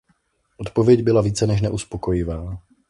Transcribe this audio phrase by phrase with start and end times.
[0.57, 2.57] Odpověď byla více než neuspokojivá.